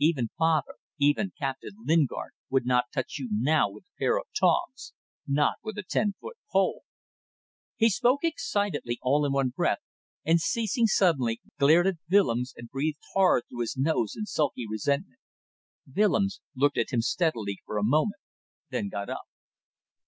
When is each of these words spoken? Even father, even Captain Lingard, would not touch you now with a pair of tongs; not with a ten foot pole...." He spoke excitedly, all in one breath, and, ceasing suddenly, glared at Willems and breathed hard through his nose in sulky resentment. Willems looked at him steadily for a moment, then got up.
Even 0.00 0.26
father, 0.36 0.74
even 0.98 1.30
Captain 1.38 1.70
Lingard, 1.84 2.32
would 2.50 2.66
not 2.66 2.86
touch 2.92 3.18
you 3.20 3.28
now 3.30 3.70
with 3.70 3.84
a 3.84 3.98
pair 4.00 4.18
of 4.18 4.24
tongs; 4.36 4.92
not 5.28 5.58
with 5.62 5.78
a 5.78 5.84
ten 5.84 6.12
foot 6.20 6.36
pole...." 6.50 6.82
He 7.76 7.88
spoke 7.88 8.24
excitedly, 8.24 8.98
all 9.00 9.24
in 9.24 9.30
one 9.30 9.50
breath, 9.50 9.78
and, 10.24 10.40
ceasing 10.40 10.86
suddenly, 10.88 11.40
glared 11.56 11.86
at 11.86 11.98
Willems 12.10 12.52
and 12.56 12.68
breathed 12.68 12.98
hard 13.14 13.44
through 13.48 13.60
his 13.60 13.76
nose 13.76 14.16
in 14.16 14.26
sulky 14.26 14.66
resentment. 14.68 15.20
Willems 15.94 16.40
looked 16.56 16.78
at 16.78 16.90
him 16.90 17.00
steadily 17.00 17.60
for 17.64 17.78
a 17.78 17.84
moment, 17.84 18.18
then 18.70 18.88
got 18.88 19.08
up. 19.08 19.28